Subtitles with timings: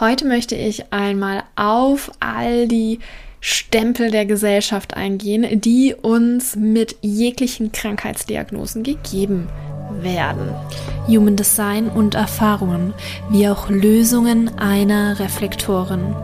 [0.00, 3.00] Heute möchte ich einmal auf all die
[3.40, 9.48] Stempel der Gesellschaft eingehen, die uns mit jeglichen Krankheitsdiagnosen gegeben
[10.00, 10.50] werden.
[11.08, 12.94] Human Design und Erfahrungen,
[13.28, 16.14] wie auch Lösungen einer Reflektorin.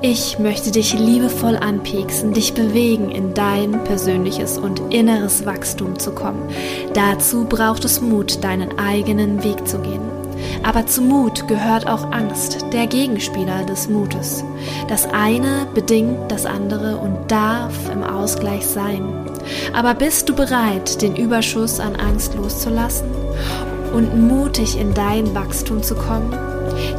[0.00, 6.48] Ich möchte dich liebevoll anpieksen, dich bewegen, in dein persönliches und inneres Wachstum zu kommen.
[6.94, 10.25] Dazu braucht es Mut, deinen eigenen Weg zu gehen.
[10.62, 14.44] Aber zu Mut gehört auch Angst, der Gegenspieler des Mutes.
[14.88, 19.02] Das eine bedingt das andere und darf im Ausgleich sein.
[19.72, 23.08] Aber bist du bereit, den Überschuss an Angst loszulassen
[23.94, 26.36] und mutig in dein Wachstum zu kommen?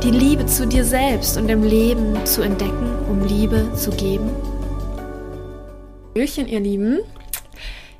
[0.03, 4.29] Die Liebe zu dir selbst und im Leben zu entdecken, um Liebe zu geben?
[6.15, 6.99] Hallöchen, ihr Lieben.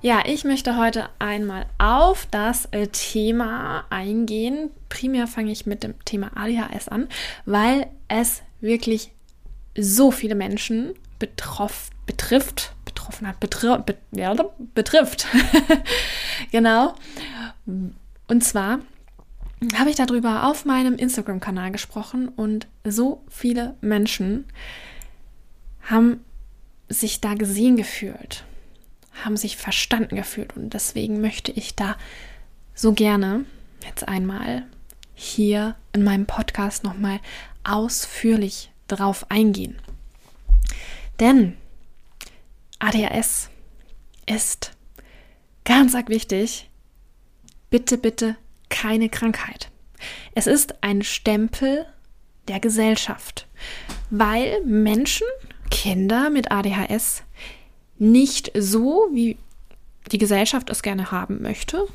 [0.01, 4.69] Ja, ich möchte heute einmal auf das äh, Thema eingehen.
[4.89, 7.07] Primär fange ich mit dem Thema ADHS an,
[7.45, 9.11] weil es wirklich
[9.75, 14.35] so viele Menschen betroff, betrifft, betroffen hat, betri bet, ja,
[14.75, 15.25] betrifft.
[16.51, 16.93] genau.
[17.65, 18.79] Und zwar
[19.75, 24.45] habe ich darüber auf meinem Instagram-Kanal gesprochen und so viele Menschen
[25.81, 26.23] haben
[26.87, 28.45] sich da gesehen gefühlt
[29.23, 30.55] haben sich verstanden gefühlt.
[30.55, 31.97] Und deswegen möchte ich da
[32.73, 33.45] so gerne
[33.85, 34.65] jetzt einmal
[35.13, 37.19] hier in meinem Podcast nochmal
[37.63, 39.77] ausführlich drauf eingehen.
[41.19, 41.57] Denn
[42.79, 43.49] ADHS
[44.27, 44.71] ist
[45.65, 46.69] ganz arg wichtig.
[47.69, 48.37] Bitte, bitte
[48.69, 49.71] keine Krankheit.
[50.35, 51.85] Es ist ein Stempel
[52.47, 53.47] der Gesellschaft,
[54.09, 55.27] weil Menschen,
[55.69, 57.23] Kinder mit ADHS
[57.99, 59.37] nicht so, wie
[60.11, 61.87] die Gesellschaft es gerne haben möchte,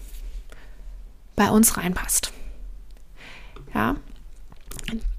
[1.36, 2.32] bei uns reinpasst.
[3.74, 3.96] Ja.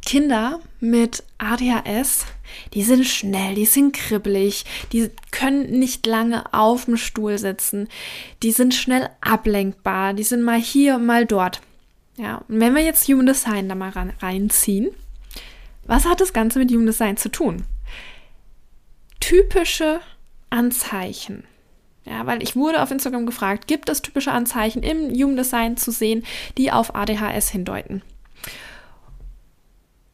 [0.06, 2.26] Kinder mit ADHS,
[2.74, 7.88] die sind schnell, die sind kribbelig, die können nicht lange auf dem Stuhl sitzen,
[8.44, 11.62] die sind schnell ablenkbar, die sind mal hier mal dort.
[12.18, 14.90] Ja, und wenn wir jetzt Human Design da mal reinziehen,
[15.86, 17.64] was hat das Ganze mit Human Design zu tun?
[19.20, 20.02] Typische
[20.54, 21.46] Anzeichen.
[22.06, 25.92] Ja, weil ich wurde auf Instagram gefragt, gibt es typische Anzeichen im Human Design zu
[25.92, 26.24] sehen,
[26.58, 28.04] die auf ADHS hindeuten?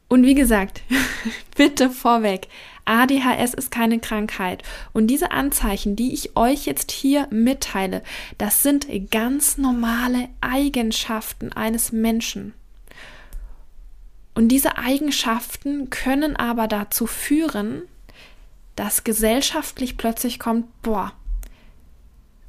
[0.08, 0.82] Und wie gesagt,
[1.56, 2.48] bitte vorweg,
[2.84, 4.62] ADHS ist keine Krankheit.
[4.92, 8.02] Und diese Anzeichen, die ich euch jetzt hier mitteile,
[8.38, 12.54] das sind ganz normale Eigenschaften eines Menschen.
[14.34, 17.82] Und diese Eigenschaften können aber dazu führen,
[18.80, 21.12] dass gesellschaftlich plötzlich kommt, boah,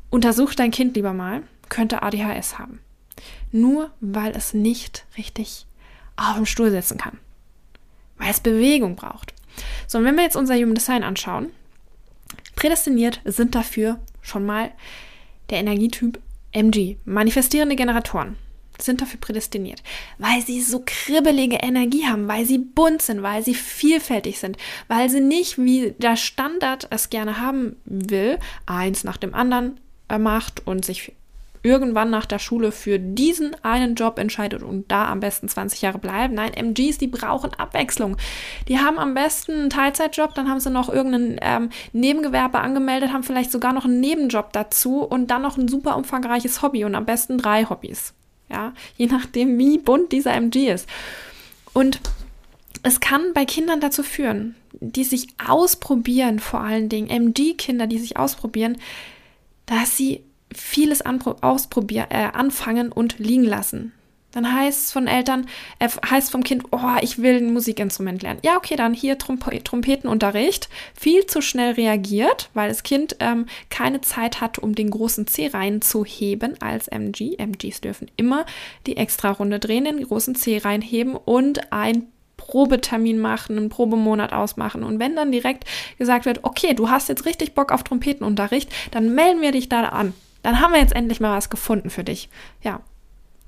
[0.09, 2.79] untersuch dein Kind lieber mal, könnte ADHS haben.
[3.51, 5.65] Nur weil es nicht richtig
[6.15, 7.17] auf dem Stuhl sitzen kann.
[8.17, 9.33] Weil es Bewegung braucht.
[9.87, 11.51] So, und wenn wir jetzt unser Human Design anschauen,
[12.55, 14.71] prädestiniert sind dafür schon mal
[15.49, 16.17] der Energietyp
[16.53, 18.37] MG, manifestierende Generatoren
[18.83, 19.83] sind dafür prädestiniert,
[20.17, 25.09] weil sie so kribbelige Energie haben, weil sie bunt sind, weil sie vielfältig sind, weil
[25.09, 29.79] sie nicht, wie der Standard es gerne haben will, eins nach dem anderen
[30.19, 31.13] macht und sich
[31.63, 35.99] irgendwann nach der Schule für diesen einen Job entscheidet und da am besten 20 Jahre
[35.99, 36.33] bleiben.
[36.33, 38.17] Nein, MGs, die brauchen Abwechslung.
[38.67, 43.23] Die haben am besten einen Teilzeitjob, dann haben sie noch irgendein ähm, Nebengewerbe angemeldet, haben
[43.23, 47.05] vielleicht sogar noch einen Nebenjob dazu und dann noch ein super umfangreiches Hobby und am
[47.05, 48.13] besten drei Hobbys
[48.51, 50.87] ja, je nachdem, wie bunt dieser MG ist.
[51.73, 51.99] Und
[52.83, 58.17] es kann bei Kindern dazu führen, die sich ausprobieren, vor allen Dingen MG-Kinder, die sich
[58.17, 58.77] ausprobieren,
[59.65, 60.23] dass sie
[60.53, 63.93] vieles ausprobieren, äh, anfangen und liegen lassen.
[64.31, 65.47] Dann heißt es von Eltern,
[65.79, 68.39] äh, heißt vom Kind, oh, ich will ein Musikinstrument lernen.
[68.43, 70.69] Ja, okay, dann hier Tromp Trompetenunterricht.
[70.97, 75.47] Viel zu schnell reagiert, weil das Kind ähm, keine Zeit hat, um den großen C
[75.47, 77.35] reinzuheben als MG.
[77.37, 78.45] MGs dürfen immer
[78.87, 84.83] die extra Runde drehen, den großen C reinheben und ein Probetermin machen, einen Probemonat ausmachen.
[84.83, 85.65] Und wenn dann direkt
[85.97, 89.83] gesagt wird, okay, du hast jetzt richtig Bock auf Trompetenunterricht, dann melden wir dich da
[89.89, 90.13] an.
[90.43, 92.29] Dann haben wir jetzt endlich mal was gefunden für dich.
[92.63, 92.81] Ja,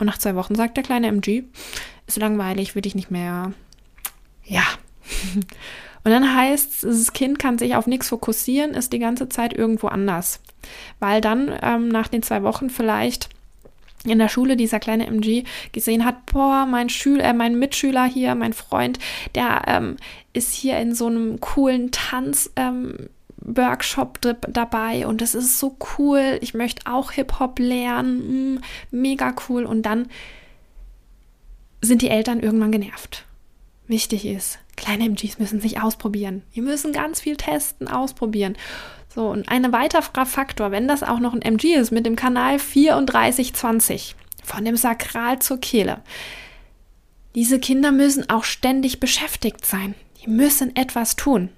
[0.03, 1.43] und nach zwei Wochen sagt der kleine MG,
[2.07, 3.53] ist langweilig, will ich nicht mehr.
[4.43, 4.63] Ja.
[6.05, 9.53] Und dann heißt es, das Kind kann sich auf nichts fokussieren, ist die ganze Zeit
[9.53, 10.41] irgendwo anders.
[10.99, 13.29] Weil dann ähm, nach den zwei Wochen vielleicht
[14.03, 18.35] in der Schule dieser kleine MG gesehen hat, boah, mein Schüler, äh, mein Mitschüler hier,
[18.35, 18.99] mein Freund,
[19.35, 19.95] der ähm,
[20.33, 23.07] ist hier in so einem coolen Tanz ähm,
[23.45, 26.39] Workshop dabei und das ist so cool.
[26.41, 28.55] Ich möchte auch Hip-Hop lernen.
[28.55, 28.61] Mm,
[28.91, 29.65] mega cool.
[29.65, 30.07] Und dann
[31.81, 33.25] sind die Eltern irgendwann genervt.
[33.85, 36.41] wichtig ist, kleine MGs müssen sich ausprobieren.
[36.53, 38.55] Wir müssen ganz viel testen, ausprobieren.
[39.13, 42.57] So, und ein weiterer Faktor, wenn das auch noch ein MG ist mit dem Kanal
[42.57, 46.01] 3420 von dem Sakral zur Kehle.
[47.35, 49.95] Diese Kinder müssen auch ständig beschäftigt sein.
[50.23, 51.49] Die müssen etwas tun.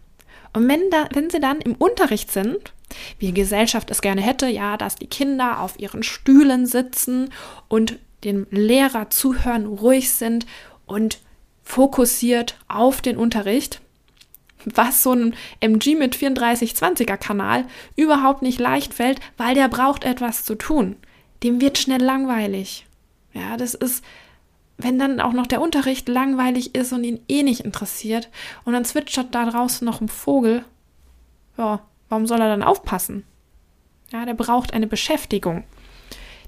[0.55, 2.73] Und wenn, da, wenn sie dann im Unterricht sind,
[3.19, 7.33] wie die Gesellschaft es gerne hätte, ja, dass die Kinder auf ihren Stühlen sitzen
[7.67, 10.45] und dem Lehrer zuhören, ruhig sind
[10.85, 11.19] und
[11.61, 13.81] fokussiert auf den Unterricht,
[14.63, 17.65] was so ein MG mit 3420er Kanal
[17.97, 20.95] überhaupt nicht leicht fällt, weil der braucht etwas zu tun.
[21.43, 22.85] Dem wird schnell langweilig.
[23.33, 24.05] Ja, das ist,
[24.77, 28.29] wenn dann auch noch der Unterricht langweilig ist und ihn eh nicht interessiert
[28.65, 30.65] und dann zwitschert da draußen noch ein Vogel,
[31.57, 33.23] ja, warum soll er dann aufpassen?
[34.11, 35.63] Ja, der braucht eine Beschäftigung,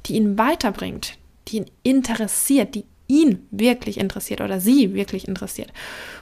[0.05, 5.71] die ihn weiterbringt, die ihn interessiert, die ihn wirklich interessiert oder sie wirklich interessiert.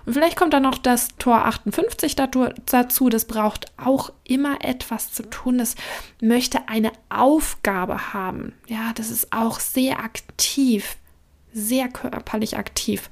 [0.05, 3.09] Und vielleicht kommt da noch das Tor 58 dazu.
[3.09, 5.57] Das braucht auch immer etwas zu tun.
[5.57, 5.75] Das
[6.21, 8.53] möchte eine Aufgabe haben.
[8.67, 10.97] Ja, das ist auch sehr aktiv,
[11.55, 13.09] sehr körperlich aktiv.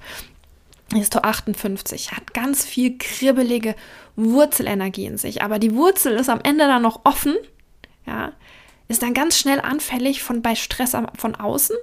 [0.91, 3.75] Das Tor 58 hat ganz viel kribbelige
[4.15, 7.35] Wurzelenergie in sich, aber die Wurzel ist am Ende dann noch offen.
[8.05, 8.33] Ja,
[8.89, 11.75] ist dann ganz schnell anfällig von bei Stress von außen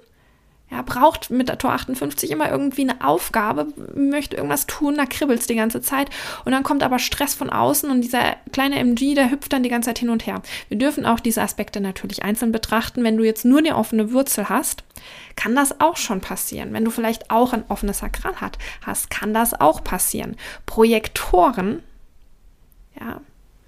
[0.71, 5.41] ja, braucht mit der Tor 58 immer irgendwie eine Aufgabe, möchte irgendwas tun, da kribbelt
[5.41, 6.11] es die ganze Zeit
[6.45, 9.69] und dann kommt aber Stress von außen und dieser kleine MG, der hüpft dann die
[9.69, 10.43] ganze Zeit hin und her.
[10.69, 13.03] Wir dürfen auch diese Aspekte natürlich einzeln betrachten.
[13.03, 14.85] Wenn du jetzt nur die offene Wurzel hast,
[15.35, 16.73] kann das auch schon passieren.
[16.73, 18.35] Wenn du vielleicht auch ein offenes Sakral
[18.83, 20.37] hast, kann das auch passieren.
[20.67, 21.83] Projektoren,
[23.01, 23.21] ja,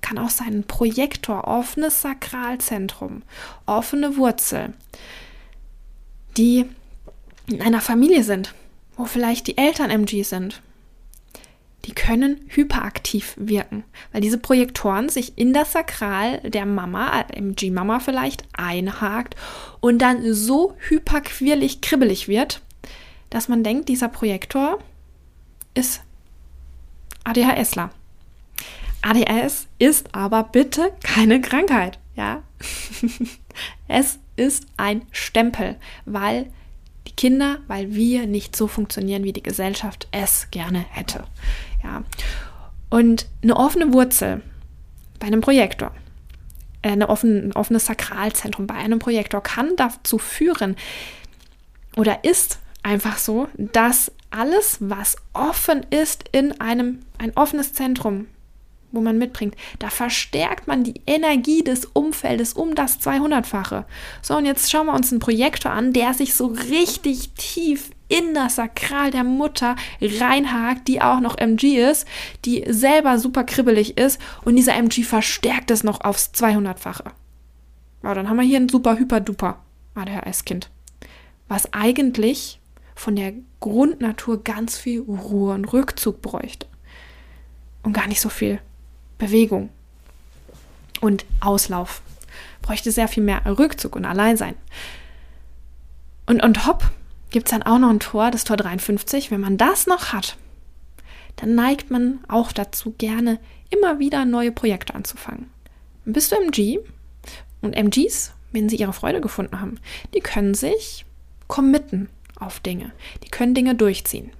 [0.02, 3.22] kann auch sein, ein Projektor, offenes Sakralzentrum,
[3.66, 4.74] offene Wurzel,
[6.36, 6.66] die
[7.52, 8.54] in einer Familie sind,
[8.96, 10.62] wo vielleicht die Eltern MG sind,
[11.84, 18.44] die können hyperaktiv wirken, weil diese Projektoren sich in das Sakral der Mama, MG-Mama vielleicht,
[18.52, 19.34] einhakt
[19.80, 22.62] und dann so hyperquirlig kribbelig wird,
[23.30, 24.78] dass man denkt, dieser Projektor
[25.74, 26.02] ist
[27.24, 27.90] ADHSler.
[29.00, 32.42] ADHS ist aber bitte keine Krankheit, ja?
[33.88, 36.52] es ist ein Stempel, weil
[37.12, 41.24] die Kinder, weil wir nicht so funktionieren, wie die Gesellschaft es gerne hätte.
[41.82, 42.02] Ja.
[42.90, 44.42] Und eine offene Wurzel
[45.18, 45.92] bei einem Projektor,
[46.82, 50.76] äh, eine offene, ein offenes Sakralzentrum bei einem Projektor kann dazu führen
[51.96, 58.26] oder ist einfach so, dass alles, was offen ist in einem, ein offenes Zentrum,
[58.92, 63.84] wo man mitbringt, da verstärkt man die Energie des Umfeldes um das 200-fache.
[64.20, 68.34] So, und jetzt schauen wir uns einen Projektor an, der sich so richtig tief in
[68.34, 72.06] das Sakral der Mutter reinhakt, die auch noch MG ist,
[72.44, 77.04] die selber super kribbelig ist und dieser MG verstärkt es noch aufs 200-fache.
[78.02, 79.60] Ja, dann haben wir hier ein super hyper-duper
[79.94, 80.70] ADHS-Kind,
[81.48, 82.60] was eigentlich
[82.94, 86.66] von der Grundnatur ganz viel Ruhe und Rückzug bräuchte
[87.82, 88.60] und gar nicht so viel
[89.22, 89.70] Bewegung
[91.00, 92.02] und Auslauf.
[92.60, 94.56] Bräuchte sehr viel mehr Rückzug und Alleinsein.
[96.26, 96.90] Und on top
[97.30, 99.30] gibt es dann auch noch ein Tor, das Tor 53.
[99.30, 100.36] Wenn man das noch hat,
[101.36, 103.38] dann neigt man auch dazu, gerne
[103.70, 105.50] immer wieder neue Projekte anzufangen.
[106.04, 106.80] Bist du MG
[107.60, 109.78] und MGs, wenn sie ihre Freude gefunden haben,
[110.14, 111.06] die können sich
[111.46, 112.08] committen
[112.40, 112.90] auf Dinge.
[113.22, 114.32] Die können Dinge durchziehen.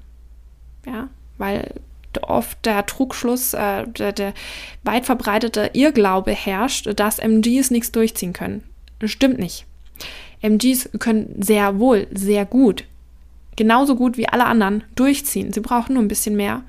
[0.87, 1.09] Ja,
[1.39, 1.73] weil
[2.23, 4.35] oft der Trugschluss, äh, der, der
[4.83, 8.65] weit verbreitete Irrglaube herrscht, dass MGs nichts durchziehen können.
[9.05, 9.67] Stimmt nicht.
[10.43, 12.85] MGs können sehr wohl, sehr gut,
[13.57, 15.53] genauso gut wie alle anderen durchziehen.
[15.53, 16.63] Sie brauchen nur ein bisschen mehr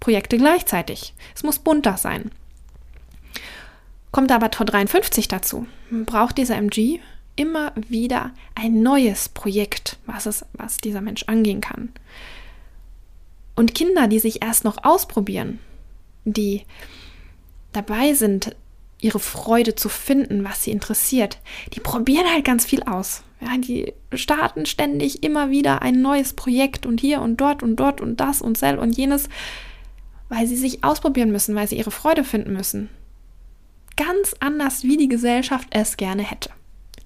[0.00, 1.14] Projekte gleichzeitig.
[1.34, 2.30] Es muss bunter sein.
[4.12, 5.66] Kommt aber Tor 53 dazu.
[5.90, 7.00] Braucht dieser MG
[7.36, 11.92] immer wieder ein neues Projekt, was, es, was dieser Mensch angehen kann.
[13.56, 15.60] Und Kinder, die sich erst noch ausprobieren,
[16.24, 16.62] die
[17.72, 18.56] dabei sind,
[19.00, 21.38] ihre Freude zu finden, was sie interessiert,
[21.74, 23.22] die probieren halt ganz viel aus.
[23.40, 28.00] Ja, die starten ständig immer wieder ein neues Projekt und hier und dort und dort
[28.00, 29.28] und das und sel und jenes,
[30.30, 32.88] weil sie sich ausprobieren müssen, weil sie ihre Freude finden müssen.
[33.96, 36.50] Ganz anders, wie die Gesellschaft es gerne hätte.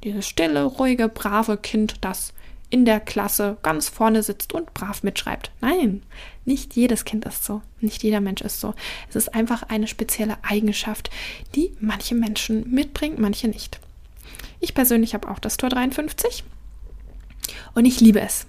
[0.05, 2.33] Dieses stille, ruhige, brave Kind, das
[2.71, 5.50] in der Klasse ganz vorne sitzt und brav mitschreibt.
[5.61, 6.02] Nein,
[6.49, 7.62] nicht jedes Kind ist so.
[7.81, 8.75] Nicht jeder Mensch ist so.
[9.09, 11.11] Es ist einfach eine spezielle Eigenschaft,
[11.55, 13.78] die manche Menschen mitbringen, manche nicht.
[14.59, 16.43] Ich persönlich habe auch das Tor 53
[17.75, 18.47] und ich liebe es.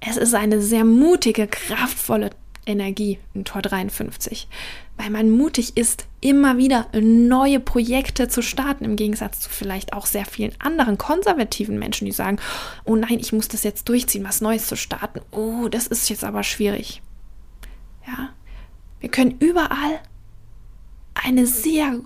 [0.00, 2.30] Es ist eine sehr mutige, kraftvolle
[2.66, 4.48] Energie in Tor 53,
[4.96, 10.06] weil man mutig ist, immer wieder neue Projekte zu starten, im Gegensatz zu vielleicht auch
[10.06, 12.38] sehr vielen anderen konservativen Menschen, die sagen,
[12.84, 15.20] oh nein, ich muss das jetzt durchziehen, was Neues zu starten.
[15.30, 17.02] Oh, das ist jetzt aber schwierig.
[18.06, 18.30] Ja,
[19.00, 20.00] wir können überall
[21.14, 22.00] eine sehr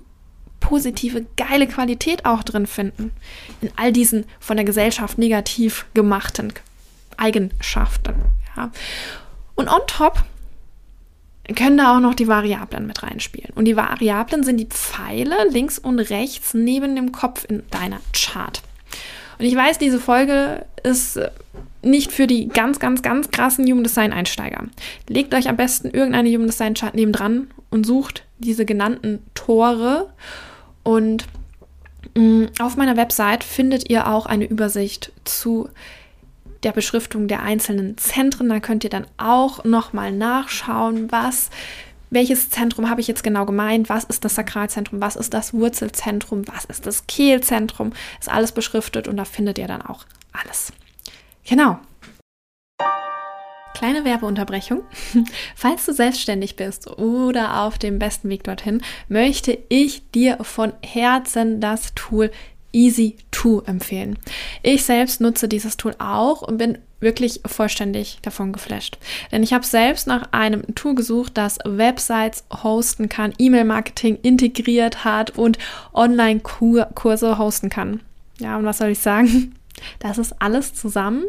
[0.60, 3.12] positive, geile Qualität auch drin finden.
[3.60, 6.52] In all diesen von der Gesellschaft negativ gemachten
[7.16, 8.14] Eigenschaften.
[8.56, 8.70] Ja.
[9.54, 10.24] Und on top
[11.56, 13.52] können da auch noch die Variablen mit reinspielen.
[13.54, 18.62] Und die Variablen sind die Pfeile links und rechts neben dem Kopf in deiner Chart.
[19.38, 21.18] Und ich weiß, diese Folge ist
[21.82, 24.64] nicht für die ganz, ganz, ganz krassen Human Design Einsteiger.
[25.08, 30.10] Legt euch am besten irgendeine Human Design Chart nebendran und sucht diese genannten Tore.
[30.82, 31.26] Und
[32.16, 35.68] mh, mm, auf meiner Website findet ihr auch eine Übersicht zu
[36.62, 38.48] der Beschriftung der einzelnen Zentren.
[38.48, 41.50] Da könnt ihr dann auch nochmal nachschauen, was,
[42.10, 46.42] welches Zentrum habe ich jetzt genau gemeint, was ist das Sakralzentrum, was ist das Wurzelzentrum,
[46.48, 50.72] was ist das Kehlzentrum, ist alles beschriftet und da findet ihr dann auch alles.
[51.48, 51.78] Genau.
[53.74, 54.82] Kleine Werbeunterbrechung.
[55.54, 61.60] Falls du selbstständig bist oder auf dem besten Weg dorthin, möchte ich dir von Herzen
[61.60, 62.30] das Tool
[62.72, 64.18] Easy 2 empfehlen.
[64.62, 68.98] Ich selbst nutze dieses Tool auch und bin wirklich vollständig davon geflasht.
[69.30, 75.38] Denn ich habe selbst nach einem Tool gesucht, das Websites hosten kann, E-Mail-Marketing integriert hat
[75.38, 75.56] und
[75.94, 78.00] Online-Kurse hosten kann.
[78.38, 79.54] Ja, und was soll ich sagen?
[79.98, 81.24] Das ist alles zusammen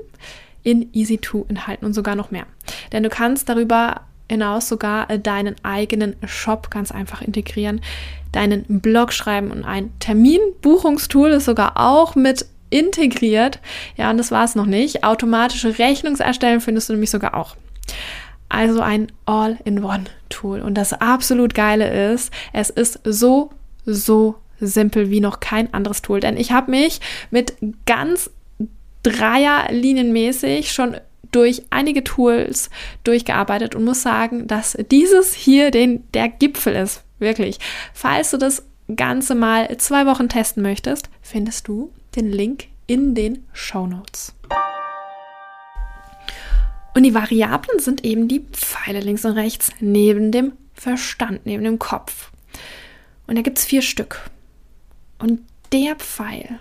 [0.64, 2.46] in Easy2 enthalten und sogar noch mehr.
[2.92, 7.82] Denn du kannst darüber hinaus sogar deinen eigenen Shop ganz einfach integrieren
[8.32, 13.60] deinen Blog schreiben und ein Terminbuchungstool ist sogar auch mit integriert.
[13.98, 15.04] Ja, und das war es noch nicht.
[15.04, 17.56] Automatische Rechnungserstellen findest du nämlich sogar auch.
[18.48, 20.62] Also ein All-in-One-Tool.
[20.62, 23.52] Und das absolut Geile ist, es ist so,
[23.86, 26.20] so simpel wie noch kein anderes Tool.
[26.20, 27.00] Denn ich habe mich
[27.32, 27.56] mit
[27.88, 28.30] ganz
[29.04, 30.98] Dreierlinienmäßig schon
[31.32, 32.70] durch einige Tools
[33.04, 37.04] durchgearbeitet und muss sagen, dass dieses hier den, der Gipfel ist.
[37.20, 37.60] Wirklich.
[37.94, 38.64] Falls du das
[38.96, 44.34] Ganze mal zwei Wochen testen möchtest, findest du den Link in den Show Notes.
[46.96, 51.78] Und die Variablen sind eben die Pfeile links und rechts neben dem Verstand, neben dem
[51.78, 52.32] Kopf.
[53.28, 54.30] Und da gibt es vier Stück.
[55.20, 55.42] Und
[55.72, 56.60] der Pfeil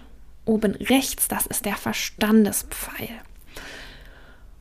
[0.48, 3.10] oben rechts, das ist der Verstandespfeil.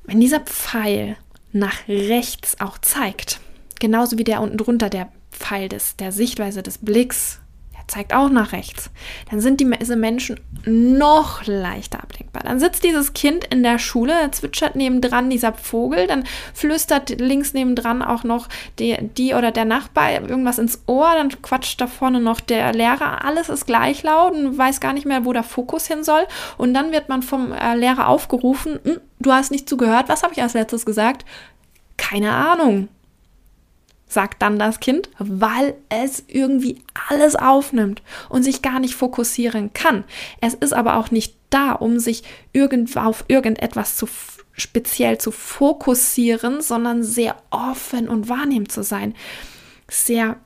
[0.03, 1.17] Wenn dieser Pfeil
[1.51, 3.39] nach rechts auch zeigt,
[3.79, 7.39] genauso wie der unten drunter, der Pfeil des, der Sichtweise des Blicks,
[7.87, 8.89] zeigt auch nach rechts,
[9.31, 12.43] dann sind diese Menschen noch leichter ablenkbar.
[12.43, 18.01] Dann sitzt dieses Kind in der Schule, zwitschert nebendran dieser Vogel, dann flüstert links nebendran
[18.01, 22.41] auch noch die, die oder der Nachbar irgendwas ins Ohr, dann quatscht da vorne noch
[22.41, 26.03] der Lehrer, alles ist gleich laut und weiß gar nicht mehr, wo der Fokus hin
[26.03, 26.27] soll.
[26.57, 30.33] Und dann wird man vom äh, Lehrer aufgerufen, hm, du hast nicht zugehört, was habe
[30.33, 31.25] ich als letztes gesagt?
[31.95, 32.89] Keine Ahnung
[34.07, 40.03] sagt dann das Kind, weil es irgendwie alles aufnimmt und sich gar nicht fokussieren kann.
[40.41, 42.23] Es ist aber auch nicht da, um sich
[42.53, 44.07] irgend, auf irgendetwas zu
[44.53, 49.13] speziell zu fokussieren, sondern sehr offen und wahrnehmend zu sein.
[49.89, 50.37] Sehr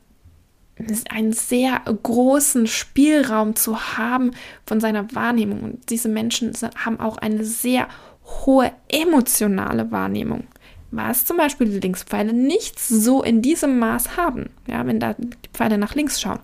[1.10, 4.32] einen sehr großen Spielraum zu haben
[4.66, 5.62] von seiner Wahrnehmung.
[5.62, 7.88] Und diese Menschen haben auch eine sehr
[8.24, 10.48] hohe emotionale Wahrnehmung
[10.92, 15.50] was zum Beispiel die Linkspfeile nicht so in diesem Maß haben, ja, wenn da die
[15.54, 16.40] Pfeile nach links schauen.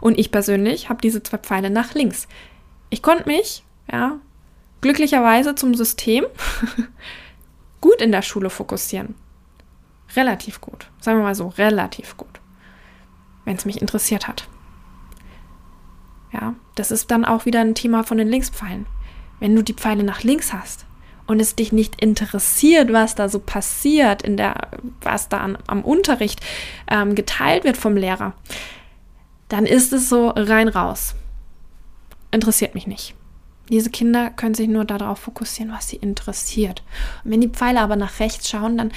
[0.00, 2.28] Und ich persönlich habe diese zwei Pfeile nach links.
[2.90, 4.18] Ich konnte mich, ja,
[4.80, 6.26] glücklicherweise zum System
[7.80, 9.14] gut in der Schule fokussieren.
[10.14, 10.90] Relativ gut.
[11.00, 12.40] Sagen wir mal so, relativ gut.
[13.44, 14.48] Wenn es mich interessiert hat.
[16.32, 18.86] Ja, das ist dann auch wieder ein Thema von den Linkspfeilen.
[19.40, 20.86] Wenn du die Pfeile nach links hast,
[21.28, 24.68] und es dich nicht interessiert, was da so passiert, in der,
[25.02, 26.40] was da an, am Unterricht
[26.90, 28.32] ähm, geteilt wird vom Lehrer,
[29.48, 31.14] dann ist es so rein raus.
[32.30, 33.14] Interessiert mich nicht.
[33.68, 36.82] Diese Kinder können sich nur darauf fokussieren, was sie interessiert.
[37.22, 38.90] Und wenn die Pfeile aber nach rechts schauen, dann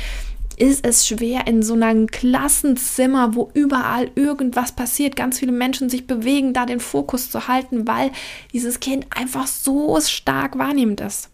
[0.55, 6.07] ist es schwer in so einem Klassenzimmer, wo überall irgendwas passiert, ganz viele Menschen sich
[6.07, 8.11] bewegen, da den Fokus zu halten, weil
[8.53, 11.29] dieses Kind einfach so stark wahrnehmend ist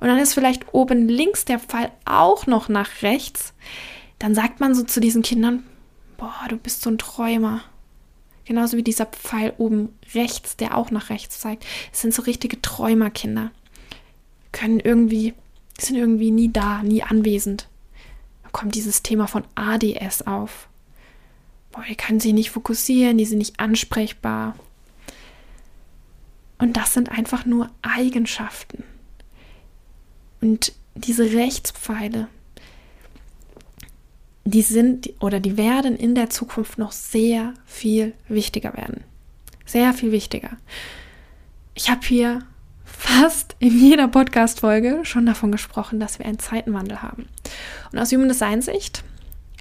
[0.00, 3.52] und dann ist vielleicht oben links der Pfeil auch noch nach rechts,
[4.18, 5.62] dann sagt man so zu diesen Kindern,
[6.16, 7.62] boah, du bist so ein Träumer.
[8.44, 11.64] Genauso wie dieser Pfeil oben rechts, der auch nach rechts zeigt.
[11.92, 13.52] Es sind so richtige Träumerkinder.
[14.52, 15.34] Können irgendwie,
[15.78, 17.68] sind irgendwie nie da, nie anwesend.
[18.42, 20.68] Dann kommt dieses Thema von ADS auf.
[21.72, 24.56] Boah, die können sich nicht fokussieren, die sind nicht ansprechbar.
[26.58, 28.82] Und das sind einfach nur Eigenschaften.
[30.40, 32.28] Und diese Rechtspfeile,
[34.44, 39.04] die sind oder die werden in der Zukunft noch sehr viel wichtiger werden.
[39.64, 40.56] Sehr viel wichtiger.
[41.74, 42.40] Ich habe hier
[42.84, 47.28] fast in jeder Podcast-Folge schon davon gesprochen, dass wir einen Zeitenwandel haben.
[47.92, 49.04] Und aus Human Design Sicht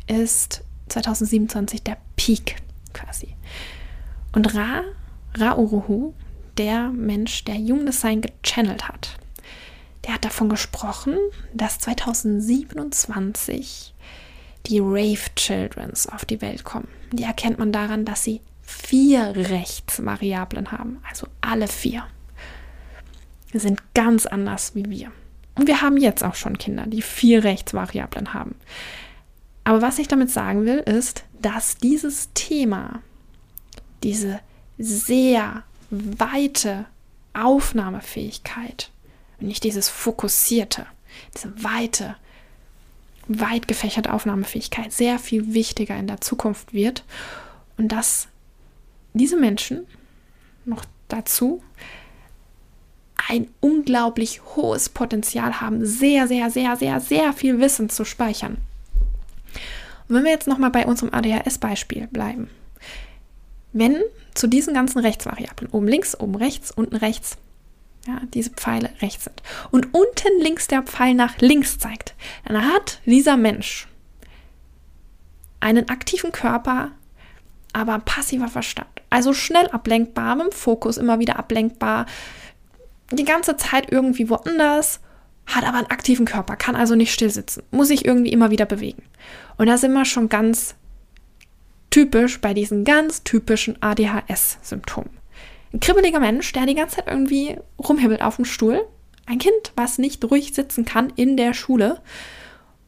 [0.07, 2.55] ist 2027 der Peak
[2.93, 3.35] quasi.
[4.33, 4.83] Und Ra,
[5.35, 6.13] Ra Uruhu,
[6.57, 9.17] der Mensch, der Human Design gechannelt hat,
[10.05, 11.17] der hat davon gesprochen,
[11.53, 13.93] dass 2027
[14.65, 16.87] die Rave Childrens auf die Welt kommen.
[17.11, 22.05] Die erkennt man daran, dass sie vier Rechtsvariablen haben, also alle vier.
[23.51, 25.11] Wir sind ganz anders wie wir.
[25.55, 28.55] Und wir haben jetzt auch schon Kinder, die vier Rechtsvariablen haben.
[29.63, 33.01] Aber was ich damit sagen will, ist, dass dieses Thema,
[34.03, 34.39] diese
[34.77, 36.85] sehr weite
[37.33, 38.91] Aufnahmefähigkeit,
[39.41, 40.85] nicht dieses fokussierte,
[41.35, 42.15] diese weite,
[43.27, 47.03] weit gefächerte Aufnahmefähigkeit sehr viel wichtiger in der Zukunft wird
[47.77, 48.27] und dass
[49.13, 49.85] diese Menschen
[50.65, 51.63] noch dazu
[53.27, 58.57] ein unglaublich hohes Potenzial haben, sehr, sehr, sehr, sehr, sehr viel Wissen zu speichern.
[60.07, 62.49] Und wenn wir jetzt nochmal bei unserem ADHS-Beispiel bleiben,
[63.73, 64.01] wenn
[64.33, 67.37] zu diesen ganzen Rechtsvariablen, oben links, oben rechts, unten rechts,
[68.09, 72.99] ja, diese Pfeile rechts sind und unten links der Pfeil nach links zeigt, dann hat
[73.05, 73.87] dieser Mensch
[75.59, 76.91] einen aktiven Körper,
[77.73, 78.89] aber passiver Verstand.
[79.09, 82.05] Also schnell ablenkbar, mit dem Fokus immer wieder ablenkbar,
[83.11, 84.99] die ganze Zeit irgendwie woanders,
[85.45, 88.65] hat aber einen aktiven Körper, kann also nicht still sitzen, muss sich irgendwie immer wieder
[88.65, 89.03] bewegen.
[89.57, 90.75] Und da sind wir schon ganz
[91.89, 95.18] typisch bei diesen ganz typischen ADHS-Symptomen.
[95.73, 98.85] Ein kribbeliger Mensch, der die ganze Zeit irgendwie rumhibbelt auf dem Stuhl.
[99.25, 102.01] Ein Kind, was nicht ruhig sitzen kann in der Schule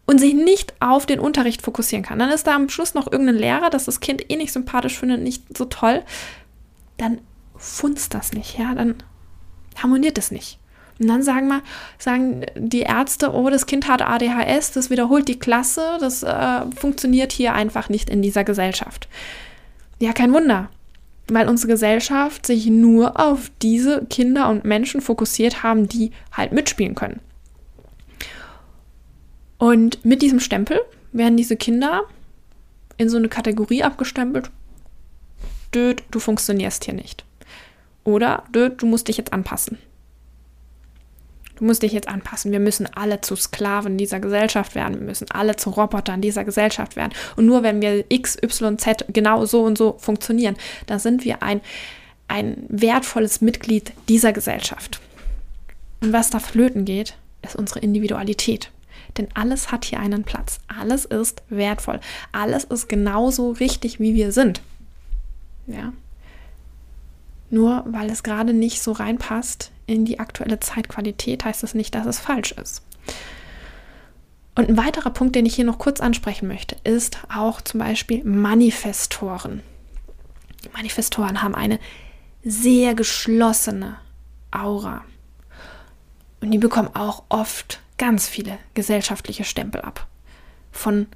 [0.06, 2.20] und sich nicht auf den Unterricht fokussieren kann.
[2.20, 5.22] Dann ist da am Schluss noch irgendein Lehrer, das das Kind eh nicht sympathisch findet,
[5.22, 6.04] nicht so toll.
[6.98, 7.20] Dann
[7.56, 8.96] funzt das nicht, ja, dann
[9.82, 10.58] harmoniert es nicht.
[11.00, 11.62] Und dann sagen wir,
[11.98, 17.32] sagen die Ärzte, oh, das Kind hat ADHS, das wiederholt die Klasse, das äh, funktioniert
[17.32, 19.08] hier einfach nicht in dieser Gesellschaft.
[20.00, 20.70] Ja, kein Wunder,
[21.34, 26.94] weil unsere Gesellschaft sich nur auf diese Kinder und Menschen fokussiert haben, die halt mitspielen
[26.94, 27.22] können.
[29.58, 30.82] Und mit diesem Stempel
[31.13, 32.04] werden diese Kinder
[32.98, 34.52] in so eine Kategorie abgestempelt.
[35.74, 37.24] Död, du funktionierst hier nicht.
[38.04, 39.78] Oder död, du musst dich jetzt anpassen.
[41.62, 42.52] Du musst dich jetzt anpassen.
[42.52, 44.95] Wir müssen alle zu Sklaven dieser Gesellschaft werden.
[44.95, 47.12] Wir müssen alle zu Robotern dieser Gesellschaft werden.
[47.36, 50.56] Und nur wenn wir X, Y, Z genau so und so funktionieren,
[50.88, 51.62] dann sind wir ein,
[52.28, 55.02] ein wertvolles Mitglied dieser Gesellschaft.
[56.00, 58.71] Und was da flöten geht, ist unsere Individualität.
[59.19, 60.62] Denn alles hat hier einen Platz.
[60.67, 62.00] Alles ist wertvoll.
[62.32, 64.62] Alles ist genauso richtig, wie wir sind.
[65.67, 65.93] Ja.
[67.52, 72.06] Nur weil es gerade nicht so reinpasst in die aktuelle Zeitqualität, heißt das nicht, dass
[72.06, 72.84] es falsch ist.
[74.56, 78.23] Und ein weiterer Punkt, den ich hier noch kurz ansprechen möchte, ist auch zum Beispiel
[78.23, 79.62] Manifestoren.
[80.73, 81.80] Manifestoren haben eine
[82.43, 83.97] sehr geschlossene
[84.51, 85.04] Aura.
[86.41, 90.08] Und die bekommen auch oft ganz viele gesellschaftliche Stempel ab.
[90.71, 91.08] Von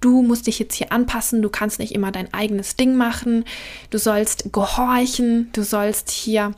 [0.00, 3.44] du musst dich jetzt hier anpassen, du kannst nicht immer dein eigenes Ding machen,
[3.90, 6.54] du sollst gehorchen, du sollst hier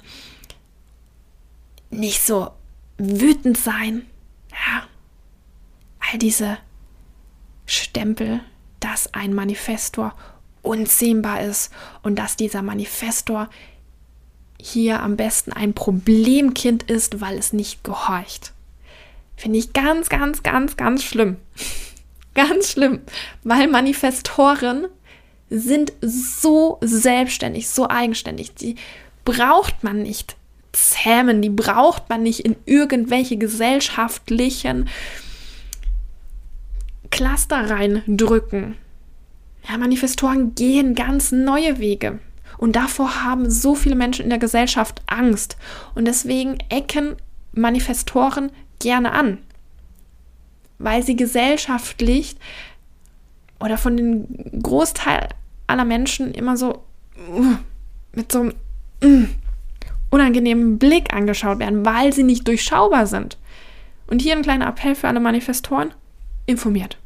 [1.93, 2.51] nicht so
[2.99, 4.07] wütend sein.
[4.51, 4.87] Ja,
[6.01, 6.59] all diese
[7.67, 8.41] Stempel,
[8.81, 10.15] dass ein Manifestor
[10.63, 13.49] unzähmbar ist und dass dieser Manifestor
[14.61, 18.53] hier am besten ein Problemkind ist, weil es nicht gehorcht.
[19.37, 21.37] Finde ich ganz, ganz, ganz, ganz schlimm.
[22.35, 23.03] Ganz schlimm,
[23.45, 24.87] weil Manifestoren
[25.51, 28.55] sind so selbstständig, so eigenständig.
[28.55, 28.77] Die
[29.27, 30.37] braucht man nicht
[30.73, 34.89] zähmen, die braucht man nicht in irgendwelche gesellschaftlichen
[37.11, 38.77] Cluster reindrücken.
[39.69, 42.19] Ja, Manifestoren gehen ganz neue Wege.
[42.59, 45.57] Und davor haben so viele Menschen in der Gesellschaft Angst.
[45.95, 47.17] Und deswegen ecken
[47.53, 49.39] Manifestoren gerne an
[50.83, 52.37] weil sie gesellschaftlich
[53.61, 55.29] oder von den Großteil
[55.67, 56.83] aller Menschen immer so
[57.29, 57.55] uh,
[58.13, 58.55] mit so einem
[59.05, 59.29] uh,
[60.13, 63.39] unangenehmen Blick angeschaut werden, weil sie nicht durchschaubar sind.
[64.07, 65.93] Und hier ein kleiner Appell für alle Manifestoren.
[66.45, 66.99] Informiert.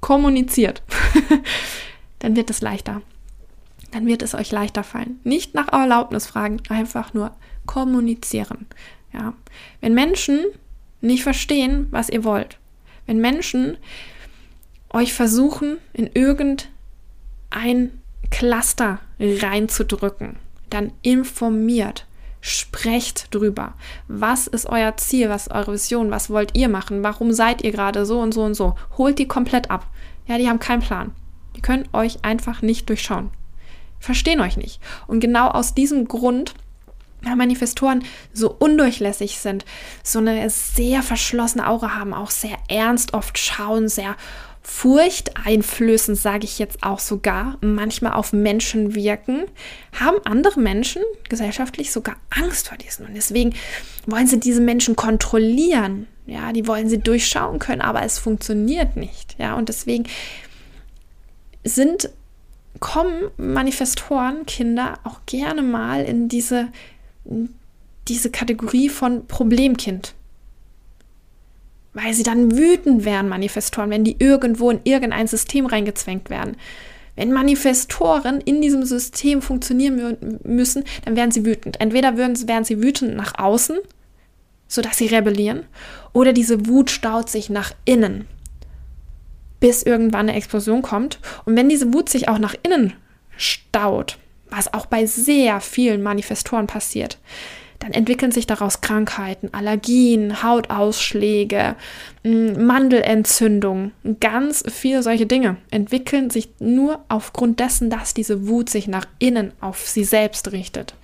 [0.00, 0.82] kommuniziert,
[2.20, 3.02] dann wird es leichter.
[3.90, 5.20] Dann wird es euch leichter fallen.
[5.24, 7.32] Nicht nach Erlaubnis fragen, einfach nur
[7.66, 8.66] kommunizieren.
[9.12, 9.34] Ja.
[9.80, 10.44] Wenn Menschen
[11.00, 12.58] nicht verstehen, was ihr wollt,
[13.06, 13.76] wenn Menschen
[14.90, 20.36] euch versuchen, in irgendein Cluster reinzudrücken,
[20.70, 22.06] dann informiert,
[22.40, 23.74] sprecht drüber.
[24.06, 25.28] Was ist euer Ziel?
[25.28, 26.10] Was ist eure Vision?
[26.10, 27.02] Was wollt ihr machen?
[27.02, 28.74] Warum seid ihr gerade so und so und so?
[28.96, 29.86] Holt die komplett ab.
[30.26, 31.12] Ja, die haben keinen Plan.
[31.56, 33.30] Die können euch einfach nicht durchschauen.
[33.98, 34.80] Verstehen euch nicht.
[35.06, 36.54] Und genau aus diesem Grund
[37.24, 39.64] ja, Manifestoren so undurchlässig sind,
[40.04, 44.16] so eine sehr verschlossene Aura haben, auch sehr ernst oft schauen, sehr
[44.68, 49.44] furchteinflößend, sage ich jetzt auch sogar, manchmal auf Menschen wirken,
[49.98, 53.06] haben andere Menschen gesellschaftlich sogar Angst vor diesen.
[53.06, 53.54] Und deswegen
[54.06, 56.06] wollen sie diese Menschen kontrollieren.
[56.26, 59.36] Ja, die wollen sie durchschauen können, aber es funktioniert nicht.
[59.38, 60.04] Ja, und deswegen
[61.64, 62.10] sind,
[62.78, 66.68] kommen Manifestoren, Kinder auch gerne mal in diese,
[67.24, 67.54] in
[68.06, 70.14] diese Kategorie von Problemkind
[72.02, 76.56] weil sie dann wütend werden, Manifestoren, wenn die irgendwo in irgendein System reingezwängt werden.
[77.16, 81.80] Wenn Manifestoren in diesem System funktionieren müssen, dann werden sie wütend.
[81.80, 83.78] Entweder werden sie wütend nach außen,
[84.68, 85.64] sodass sie rebellieren,
[86.12, 88.26] oder diese Wut staut sich nach innen,
[89.58, 91.18] bis irgendwann eine Explosion kommt.
[91.44, 92.92] Und wenn diese Wut sich auch nach innen
[93.36, 94.18] staut,
[94.50, 97.18] was auch bei sehr vielen Manifestoren passiert,
[97.78, 101.76] dann entwickeln sich daraus Krankheiten, Allergien, Hautausschläge,
[102.24, 109.06] Mandelentzündung, ganz viele solche Dinge entwickeln sich nur aufgrund dessen, dass diese Wut sich nach
[109.18, 110.94] innen auf sie selbst richtet,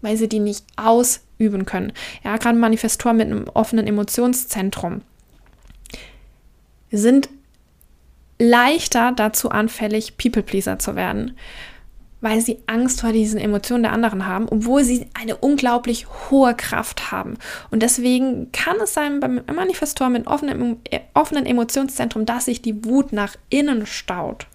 [0.00, 1.92] weil sie die nicht ausüben können.
[2.24, 5.02] Ja, gerade Manifestoren mit einem offenen Emotionszentrum
[6.90, 7.28] sind
[8.40, 11.36] leichter dazu anfällig, People-Pleaser zu werden
[12.24, 17.12] weil sie Angst vor diesen Emotionen der anderen haben, obwohl sie eine unglaublich hohe Kraft
[17.12, 17.36] haben.
[17.70, 22.82] Und deswegen kann es sein beim Manifestor mit offenem, äh, offenen Emotionszentrum, dass sich die
[22.86, 24.46] Wut nach innen staut.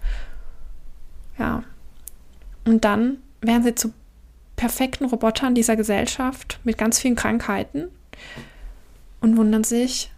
[1.38, 1.62] Ja.
[2.64, 3.92] Und dann werden sie zu
[4.56, 7.84] perfekten Robotern dieser Gesellschaft mit ganz vielen Krankheiten
[9.20, 10.10] und wundern sich,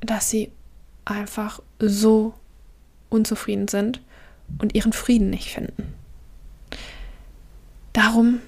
[0.00, 0.50] dass sie
[1.04, 2.34] einfach so
[3.10, 4.00] unzufrieden sind
[4.58, 5.94] und ihren Frieden nicht finden.
[7.96, 8.42] Darum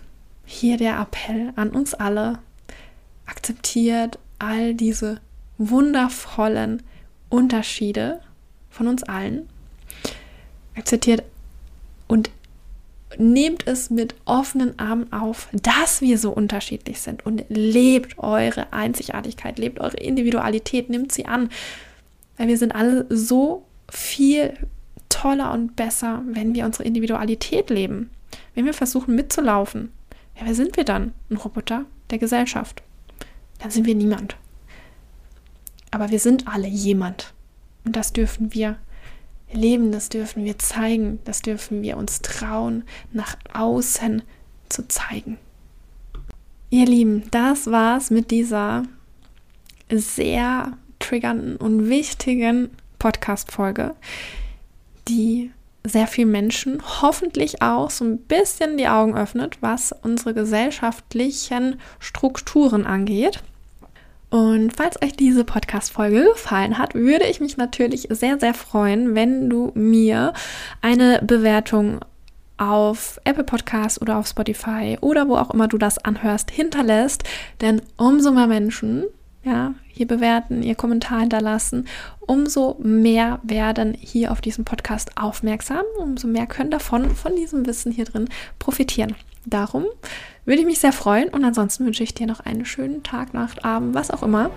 [0.44, 2.38] hier der Appell an uns alle.
[3.24, 5.22] Akzeptiert all diese
[5.56, 6.82] wundervollen
[7.30, 8.20] Unterschiede
[8.68, 9.48] von uns allen.
[10.76, 11.22] Akzeptiert
[12.08, 12.28] und
[13.16, 19.58] nehmt es mit offenen Armen auf, dass wir so unterschiedlich sind und lebt eure Einzigartigkeit,
[19.58, 21.48] lebt eure Individualität, nimmt sie an.
[22.36, 24.52] Weil wir sind alle so viel
[25.08, 28.10] toller und besser, wenn wir unsere Individualität leben.
[28.54, 29.92] Wenn wir versuchen mitzulaufen,
[30.36, 31.14] ja, wer sind wir dann?
[31.30, 32.82] Ein Roboter der Gesellschaft.
[33.58, 34.36] Dann sind wir niemand.
[35.90, 37.34] Aber wir sind alle jemand.
[37.84, 38.78] Und das dürfen wir
[39.52, 44.22] leben, das dürfen wir zeigen, das dürfen wir uns trauen, nach außen
[44.68, 45.38] zu zeigen.
[46.70, 48.82] Ihr Lieben, das war's mit dieser
[49.90, 53.94] sehr triggernden und wichtigen Podcast-Folge,
[55.08, 55.50] die
[55.84, 62.86] sehr vielen Menschen hoffentlich auch so ein bisschen die Augen öffnet, was unsere gesellschaftlichen Strukturen
[62.86, 63.42] angeht.
[64.30, 69.48] Und falls euch diese Podcast-Folge gefallen hat, würde ich mich natürlich sehr, sehr freuen, wenn
[69.48, 70.34] du mir
[70.82, 72.00] eine Bewertung
[72.58, 77.24] auf Apple Podcasts oder auf Spotify oder wo auch immer du das anhörst, hinterlässt.
[77.62, 79.04] Denn umso mehr Menschen
[79.48, 81.88] ja, hier bewerten, ihr Kommentar hinterlassen,
[82.20, 87.90] umso mehr werden hier auf diesem Podcast aufmerksam, umso mehr können davon, von diesem Wissen
[87.90, 89.14] hier drin profitieren.
[89.46, 89.86] Darum
[90.44, 93.64] würde ich mich sehr freuen und ansonsten wünsche ich dir noch einen schönen Tag, Nacht,
[93.64, 94.50] Abend, was auch immer.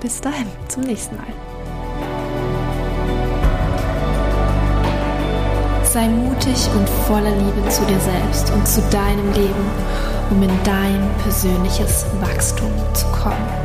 [0.00, 1.26] Bis dahin, zum nächsten Mal.
[5.84, 9.70] Sei mutig und voller Liebe zu dir selbst und zu deinem Leben,
[10.30, 13.61] um in dein persönliches Wachstum zu kommen.